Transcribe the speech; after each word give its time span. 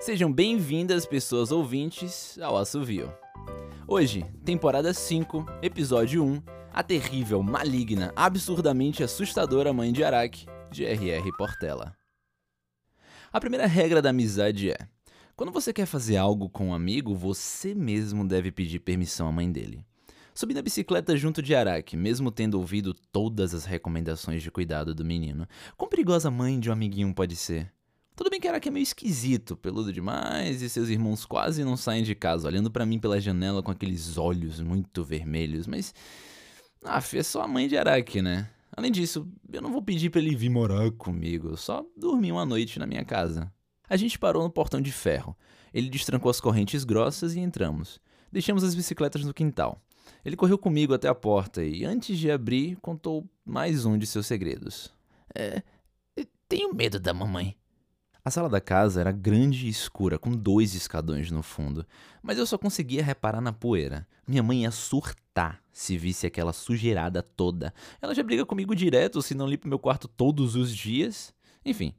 Sejam 0.00 0.32
bem-vindas, 0.32 1.04
pessoas 1.04 1.50
ouvintes, 1.50 2.38
ao 2.40 2.56
Assovio. 2.56 3.12
Hoje, 3.86 4.24
temporada 4.44 4.94
5, 4.94 5.44
episódio 5.60 6.24
1, 6.24 6.40
a 6.72 6.84
terrível, 6.84 7.42
maligna, 7.42 8.12
absurdamente 8.14 9.02
assustadora 9.02 9.72
mãe 9.72 9.92
de 9.92 10.04
Araki, 10.04 10.46
de 10.70 10.84
R.R. 10.84 11.36
Portela. 11.36 11.96
A 13.32 13.40
primeira 13.40 13.66
regra 13.66 14.00
da 14.00 14.10
amizade 14.10 14.70
é: 14.70 14.78
quando 15.34 15.50
você 15.50 15.72
quer 15.72 15.86
fazer 15.86 16.16
algo 16.16 16.48
com 16.48 16.68
um 16.68 16.74
amigo, 16.74 17.12
você 17.12 17.74
mesmo 17.74 18.26
deve 18.26 18.52
pedir 18.52 18.78
permissão 18.78 19.26
à 19.26 19.32
mãe 19.32 19.50
dele. 19.50 19.84
Subi 20.32 20.54
na 20.54 20.62
bicicleta 20.62 21.16
junto 21.16 21.42
de 21.42 21.56
Araki, 21.56 21.96
mesmo 21.96 22.30
tendo 22.30 22.54
ouvido 22.54 22.94
todas 23.10 23.52
as 23.52 23.64
recomendações 23.64 24.44
de 24.44 24.50
cuidado 24.52 24.94
do 24.94 25.04
menino. 25.04 25.44
Quão 25.76 25.90
perigosa 25.90 26.30
mãe 26.30 26.60
de 26.60 26.70
um 26.70 26.72
amiguinho 26.72 27.12
pode 27.12 27.34
ser? 27.34 27.72
Tudo 28.18 28.30
bem 28.30 28.40
que 28.40 28.48
Araki 28.48 28.66
é 28.66 28.72
meio 28.72 28.82
esquisito, 28.82 29.56
peludo 29.56 29.92
demais, 29.92 30.60
e 30.60 30.68
seus 30.68 30.88
irmãos 30.88 31.24
quase 31.24 31.62
não 31.62 31.76
saem 31.76 32.02
de 32.02 32.16
casa, 32.16 32.48
olhando 32.48 32.68
para 32.68 32.84
mim 32.84 32.98
pela 32.98 33.20
janela 33.20 33.62
com 33.62 33.70
aqueles 33.70 34.18
olhos 34.18 34.60
muito 34.60 35.04
vermelhos, 35.04 35.68
mas. 35.68 35.94
Ah, 36.84 37.00
é 37.14 37.22
só 37.22 37.42
a 37.42 37.46
mãe 37.46 37.68
de 37.68 37.78
Araki, 37.78 38.20
né? 38.20 38.50
Além 38.76 38.90
disso, 38.90 39.24
eu 39.52 39.62
não 39.62 39.70
vou 39.70 39.80
pedir 39.80 40.10
para 40.10 40.20
ele 40.20 40.34
vir 40.34 40.48
morar 40.48 40.90
comigo, 40.90 41.56
só 41.56 41.86
dormir 41.96 42.32
uma 42.32 42.44
noite 42.44 42.80
na 42.80 42.88
minha 42.88 43.04
casa. 43.04 43.52
A 43.88 43.96
gente 43.96 44.18
parou 44.18 44.42
no 44.42 44.50
portão 44.50 44.80
de 44.80 44.90
ferro. 44.90 45.36
Ele 45.72 45.88
destrancou 45.88 46.28
as 46.28 46.40
correntes 46.40 46.82
grossas 46.82 47.36
e 47.36 47.38
entramos. 47.38 48.00
Deixamos 48.32 48.64
as 48.64 48.74
bicicletas 48.74 49.24
no 49.24 49.32
quintal. 49.32 49.80
Ele 50.24 50.34
correu 50.34 50.58
comigo 50.58 50.92
até 50.92 51.06
a 51.06 51.14
porta 51.14 51.62
e, 51.62 51.84
antes 51.84 52.18
de 52.18 52.32
abrir, 52.32 52.78
contou 52.82 53.24
mais 53.46 53.84
um 53.84 53.96
de 53.96 54.08
seus 54.08 54.26
segredos. 54.26 54.92
É. 55.32 55.62
Tenho 56.48 56.74
medo 56.74 56.98
da 56.98 57.14
mamãe. 57.14 57.54
A 58.24 58.30
sala 58.30 58.48
da 58.48 58.60
casa 58.60 59.00
era 59.00 59.12
grande 59.12 59.66
e 59.66 59.70
escura, 59.70 60.18
com 60.18 60.30
dois 60.30 60.74
escadões 60.74 61.30
no 61.30 61.42
fundo, 61.42 61.86
mas 62.22 62.36
eu 62.36 62.46
só 62.46 62.58
conseguia 62.58 63.02
reparar 63.02 63.40
na 63.40 63.52
poeira. 63.52 64.06
Minha 64.26 64.42
mãe 64.42 64.62
ia 64.62 64.70
surtar 64.70 65.62
se 65.72 65.96
visse 65.96 66.26
aquela 66.26 66.52
sujeirada 66.52 67.22
toda. 67.22 67.72
Ela 68.02 68.14
já 68.14 68.22
briga 68.22 68.44
comigo 68.44 68.74
direto 68.74 69.22
se 69.22 69.34
não 69.34 69.46
limpa 69.46 69.68
meu 69.68 69.78
quarto 69.78 70.08
todos 70.08 70.56
os 70.56 70.74
dias. 70.76 71.32
Enfim, 71.64 71.94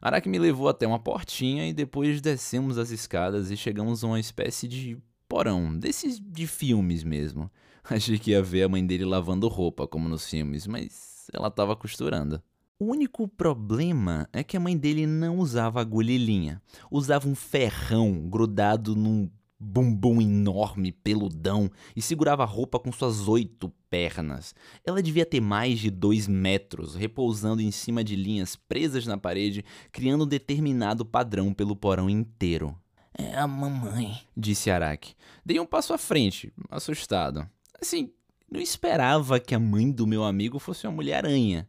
Araki 0.00 0.28
me 0.28 0.38
levou 0.38 0.68
até 0.68 0.86
uma 0.86 0.98
portinha 0.98 1.66
e 1.66 1.72
depois 1.72 2.20
descemos 2.20 2.78
as 2.78 2.90
escadas 2.90 3.50
e 3.50 3.56
chegamos 3.56 4.04
a 4.04 4.06
uma 4.08 4.20
espécie 4.20 4.68
de 4.68 4.98
porão, 5.28 5.76
desses 5.76 6.20
de 6.20 6.46
filmes 6.46 7.02
mesmo. 7.02 7.50
Achei 7.82 8.18
que 8.18 8.32
ia 8.32 8.42
ver 8.42 8.64
a 8.64 8.68
mãe 8.68 8.86
dele 8.86 9.04
lavando 9.04 9.48
roupa, 9.48 9.86
como 9.86 10.08
nos 10.08 10.28
filmes, 10.28 10.66
mas 10.66 11.28
ela 11.32 11.48
estava 11.48 11.74
costurando. 11.74 12.42
O 12.78 12.90
único 12.92 13.26
problema 13.26 14.28
é 14.34 14.44
que 14.44 14.54
a 14.54 14.60
mãe 14.60 14.76
dele 14.76 15.06
não 15.06 15.38
usava 15.38 15.80
agulha 15.80 16.12
e 16.12 16.18
linha. 16.18 16.60
Usava 16.90 17.26
um 17.26 17.34
ferrão 17.34 18.28
grudado 18.28 18.94
num 18.94 19.30
bumbum 19.58 20.20
enorme, 20.20 20.92
peludão, 20.92 21.70
e 21.96 22.02
segurava 22.02 22.42
a 22.42 22.46
roupa 22.46 22.78
com 22.78 22.92
suas 22.92 23.28
oito 23.28 23.72
pernas. 23.88 24.54
Ela 24.84 25.02
devia 25.02 25.24
ter 25.24 25.40
mais 25.40 25.78
de 25.78 25.90
dois 25.90 26.28
metros, 26.28 26.94
repousando 26.94 27.62
em 27.62 27.70
cima 27.70 28.04
de 28.04 28.14
linhas 28.14 28.56
presas 28.56 29.06
na 29.06 29.16
parede, 29.16 29.64
criando 29.90 30.24
um 30.24 30.28
determinado 30.28 31.02
padrão 31.02 31.54
pelo 31.54 31.74
porão 31.74 32.10
inteiro. 32.10 32.76
É 33.16 33.38
a 33.38 33.46
mamãe, 33.46 34.20
disse 34.36 34.70
Araki. 34.70 35.14
Dei 35.42 35.58
um 35.58 35.64
passo 35.64 35.94
à 35.94 35.98
frente, 35.98 36.52
assustado. 36.68 37.48
Assim, 37.80 38.12
não 38.50 38.60
esperava 38.60 39.40
que 39.40 39.54
a 39.54 39.58
mãe 39.58 39.90
do 39.90 40.06
meu 40.06 40.22
amigo 40.24 40.58
fosse 40.58 40.86
uma 40.86 40.92
mulher-aranha. 40.92 41.66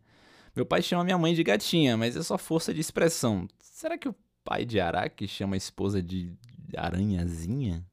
Meu 0.58 0.66
pai 0.66 0.82
chama 0.82 1.04
minha 1.04 1.20
mãe 1.20 1.36
de 1.36 1.44
gatinha, 1.44 1.96
mas 1.96 2.18
é 2.18 2.24
só 2.24 2.36
força 2.36 2.74
de 2.74 2.82
expressão. 2.82 3.48
Será 3.60 3.96
que 3.96 4.10
o 4.10 4.16
pai 4.44 4.66
de 4.66 4.80
Araki 4.80 5.28
chama 5.28 5.56
a 5.56 5.58
esposa 5.58 6.02
de 6.02 6.34
aranhazinha? 6.76 7.86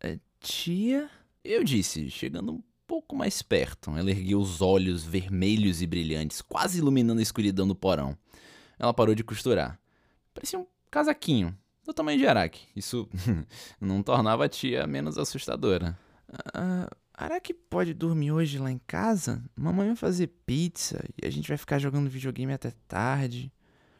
É, 0.00 0.18
tia? 0.40 1.10
Eu 1.44 1.62
disse, 1.62 2.08
chegando 2.08 2.50
um 2.50 2.62
pouco 2.86 3.14
mais 3.14 3.42
perto. 3.42 3.90
Ela 3.94 4.10
ergueu 4.10 4.40
os 4.40 4.62
olhos 4.62 5.04
vermelhos 5.04 5.82
e 5.82 5.86
brilhantes, 5.86 6.40
quase 6.40 6.78
iluminando 6.78 7.20
a 7.20 7.22
escuridão 7.22 7.68
do 7.68 7.74
porão. 7.74 8.16
Ela 8.78 8.94
parou 8.94 9.14
de 9.14 9.22
costurar. 9.22 9.78
Parecia 10.32 10.58
um 10.58 10.66
casaquinho, 10.90 11.54
do 11.84 11.92
tamanho 11.92 12.18
de 12.18 12.26
Araki. 12.26 12.68
Isso 12.74 13.06
não 13.78 14.02
tornava 14.02 14.46
a 14.46 14.48
tia 14.48 14.86
menos 14.86 15.18
assustadora. 15.18 15.98
Uh, 17.22 17.24
Araki 17.24 17.54
pode 17.54 17.94
dormir 17.94 18.32
hoje 18.32 18.58
lá 18.58 18.70
em 18.70 18.78
casa? 18.78 19.42
Mamãe 19.54 19.86
vai 19.88 19.96
fazer 19.96 20.26
pizza 20.44 21.04
e 21.20 21.26
a 21.26 21.30
gente 21.30 21.48
vai 21.48 21.56
ficar 21.56 21.78
jogando 21.78 22.10
videogame 22.10 22.52
até 22.52 22.72
tarde. 22.88 23.52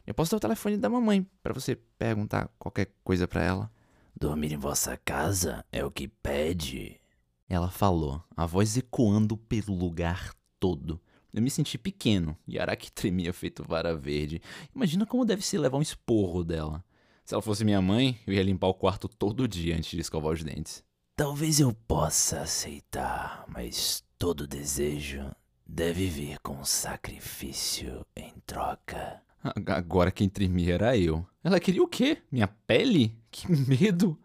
Eu 0.05 0.13
posso 0.13 0.31
dar 0.31 0.37
o 0.37 0.41
telefone 0.41 0.77
da 0.77 0.89
mamãe 0.89 1.25
para 1.41 1.53
você 1.53 1.75
perguntar 1.97 2.49
qualquer 2.59 2.93
coisa 3.03 3.27
para 3.27 3.41
ela. 3.41 3.71
Dormir 4.19 4.51
em 4.51 4.57
vossa 4.57 4.97
casa 4.97 5.65
é 5.71 5.83
o 5.83 5.91
que 5.91 6.07
pede. 6.07 6.99
Ela 7.47 7.69
falou, 7.69 8.21
a 8.35 8.45
voz 8.45 8.75
ecoando 8.77 9.37
pelo 9.37 9.73
lugar 9.73 10.33
todo. 10.59 10.99
Eu 11.33 11.41
me 11.41 11.49
senti 11.49 11.77
pequeno 11.77 12.37
e 12.47 12.59
Araki 12.59 12.91
tremia 12.91 13.33
feito 13.33 13.63
vara 13.63 13.95
verde. 13.95 14.41
Imagina 14.75 15.05
como 15.05 15.25
deve 15.25 15.41
ser 15.41 15.57
levar 15.57 15.77
um 15.77 15.81
esporro 15.81 16.43
dela. 16.43 16.83
Se 17.25 17.33
ela 17.33 17.41
fosse 17.41 17.63
minha 17.63 17.81
mãe, 17.81 18.19
eu 18.27 18.33
ia 18.33 18.43
limpar 18.43 18.67
o 18.67 18.73
quarto 18.73 19.07
todo 19.07 19.47
dia 19.47 19.75
antes 19.75 19.91
de 19.91 20.01
escovar 20.01 20.33
os 20.33 20.43
dentes. 20.43 20.83
Talvez 21.15 21.59
eu 21.59 21.71
possa 21.71 22.41
aceitar, 22.41 23.45
mas 23.47 24.03
todo 24.17 24.47
desejo 24.47 25.29
deve 25.63 26.07
vir 26.07 26.39
com 26.39 26.65
sacrifício 26.65 28.03
em 28.15 28.33
troca. 28.47 29.21
Agora 29.67 30.11
quem 30.11 30.27
tremia 30.27 30.73
era 30.73 30.97
eu. 30.97 31.23
Ela 31.43 31.59
queria 31.59 31.83
o 31.83 31.87
quê? 31.87 32.17
Minha 32.31 32.47
pele? 32.47 33.15
Que 33.29 33.45
medo! 33.51 34.17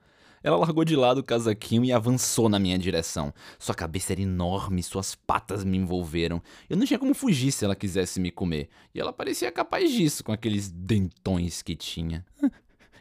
Ela 0.43 0.57
largou 0.57 0.83
de 0.83 0.97
lado 0.97 1.19
o 1.19 1.23
casaquinho 1.23 1.85
e 1.85 1.93
avançou 1.93 2.49
na 2.49 2.59
minha 2.59 2.79
direção. 2.79 3.35
Sua 3.59 3.75
cabeça 3.75 4.15
era 4.15 4.23
enorme, 4.23 4.83
suas 4.83 5.15
patas 5.15 5.65
me 5.65 5.77
envolveram. 5.77 6.43
Eu 6.71 6.79
não 6.79 6.87
tinha 6.87 6.99
como 6.99 7.13
fugir 7.13 7.53
se 7.53 7.67
ela 7.67 7.77
quisesse 7.77 8.19
me 8.19 8.31
comer. 8.31 8.71
E 8.95 9.01
ela 9.01 9.13
parecia 9.13 9.53
capaz 9.53 9.93
disso, 9.93 10.25
com 10.25 10.33
aqueles 10.33 10.71
dentões 10.71 11.61
que 11.61 11.77
tinha. 11.77 12.25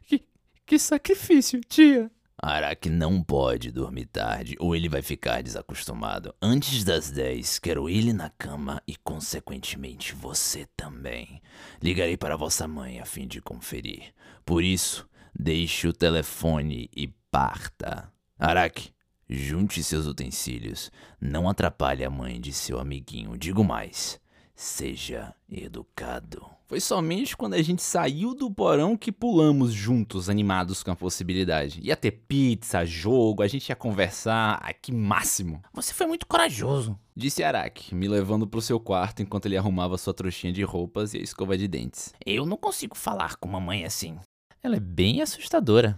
Que, 0.05 0.25
que 0.65 0.79
sacrifício, 0.79 1.61
tia! 1.61 2.11
Araki 2.39 2.87
não 2.87 3.23
pode 3.23 3.71
dormir 3.71 4.05
tarde 4.05 4.55
ou 4.59 4.75
ele 4.75 4.87
vai 4.87 5.01
ficar 5.01 5.41
desacostumado. 5.41 6.35
Antes 6.39 6.83
das 6.83 7.09
10, 7.09 7.57
quero 7.57 7.89
ele 7.89 8.13
na 8.13 8.29
cama 8.29 8.81
e, 8.87 8.95
consequentemente, 8.95 10.13
você 10.13 10.67
também. 10.77 11.41
Ligarei 11.81 12.15
para 12.15 12.37
vossa 12.37 12.67
mãe 12.67 12.99
a 12.99 13.05
fim 13.05 13.25
de 13.25 13.41
conferir. 13.41 14.13
Por 14.45 14.63
isso, 14.63 15.09
deixe 15.33 15.87
o 15.87 15.93
telefone 15.93 16.89
e 16.95 17.07
parta. 17.31 18.11
Araki, 18.37 18.93
junte 19.27 19.81
seus 19.81 20.05
utensílios. 20.05 20.91
Não 21.19 21.49
atrapalhe 21.49 22.05
a 22.05 22.09
mãe 22.09 22.39
de 22.39 22.53
seu 22.53 22.79
amiguinho. 22.79 23.35
Digo 23.35 23.63
mais, 23.63 24.19
seja 24.57 25.35
educado. 25.47 26.43
Foi 26.65 26.81
somente 26.81 27.37
quando 27.37 27.53
a 27.53 27.61
gente 27.61 27.81
saiu 27.81 28.33
do 28.33 28.51
porão 28.51 28.97
que 28.97 29.11
pulamos 29.11 29.71
juntos, 29.71 30.29
animados 30.29 30.81
com 30.81 30.91
a 30.91 30.95
possibilidade. 30.95 31.79
Ia 31.81 31.95
ter 31.95 32.11
pizza, 32.11 32.83
jogo, 32.83 33.43
a 33.43 33.47
gente 33.47 33.69
ia 33.69 33.75
conversar. 33.75 34.59
Ah, 34.61 34.73
que 34.73 34.91
máximo! 34.91 35.61
Você 35.73 35.93
foi 35.93 36.07
muito 36.07 36.25
corajoso, 36.25 36.99
disse 37.15 37.43
Araki, 37.43 37.93
me 37.93 38.07
levando 38.07 38.47
pro 38.47 38.61
seu 38.61 38.79
quarto 38.79 39.21
enquanto 39.21 39.45
ele 39.45 39.55
arrumava 39.55 39.97
sua 39.97 40.13
trouxinha 40.13 40.51
de 40.51 40.63
roupas 40.63 41.13
e 41.13 41.19
a 41.19 41.21
escova 41.21 41.55
de 41.55 41.67
dentes. 41.67 42.13
Eu 42.25 42.45
não 42.45 42.57
consigo 42.57 42.97
falar 42.97 43.37
com 43.37 43.47
mamãe 43.47 43.85
assim. 43.85 44.17
Ela 44.61 44.77
é 44.77 44.81
bem 44.81 45.21
assustadora. 45.21 45.97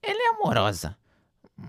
Ela 0.00 0.30
é 0.32 0.36
amorosa, 0.36 0.96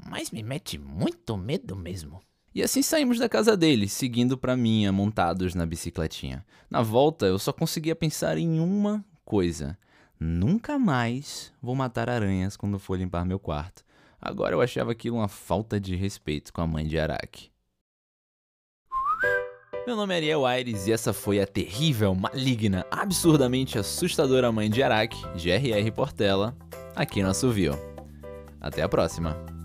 mas 0.08 0.30
me 0.30 0.44
mete 0.44 0.78
muito 0.78 1.36
medo 1.36 1.76
mesmo. 1.76 2.22
E 2.54 2.64
assim 2.64 2.82
saímos 2.82 3.20
da 3.20 3.30
casa 3.30 3.56
dele, 3.56 3.88
seguindo 3.88 4.38
para 4.38 4.58
minha, 4.58 4.92
montados 4.92 5.54
na 5.54 5.66
bicicletinha. 5.66 6.46
Na 6.70 6.82
volta, 6.82 7.26
eu 7.26 7.38
só 7.38 7.54
conseguia 7.54 7.96
pensar 7.96 8.38
em 8.38 8.60
uma 8.60 9.04
coisa: 9.24 9.78
nunca 10.20 10.80
mais 10.80 11.54
vou 11.62 11.76
matar 11.76 12.10
aranhas 12.10 12.58
quando 12.58 12.80
for 12.80 12.98
limpar 12.98 13.26
meu 13.26 13.40
quarto. 13.40 13.84
Agora 14.22 14.54
eu 14.56 14.62
achava 14.62 14.92
aquilo 14.92 15.18
uma 15.18 15.28
falta 15.28 15.80
de 15.80 15.96
respeito 15.96 16.52
com 16.52 16.62
a 16.62 16.68
mãe 16.68 16.86
de 16.86 17.00
Araki. 17.00 17.52
Meu 19.88 19.96
nome 19.96 20.14
é 20.14 20.18
Ariel 20.18 20.46
Aires 20.46 20.88
e 20.88 20.92
essa 20.92 21.14
foi 21.14 21.40
a 21.40 21.48
terrível, 21.48 22.14
maligna, 22.14 22.86
absurdamente 22.92 23.80
assustadora 23.80 24.52
mãe 24.52 24.70
de 24.70 24.84
Araki, 24.84 25.20
GRR 25.36 25.92
Portela, 25.96 26.56
aqui 26.96 27.24
no 27.24 27.30
Assovio. 27.30 27.74
Até 28.62 28.84
a 28.84 28.90
próxima! 28.90 29.59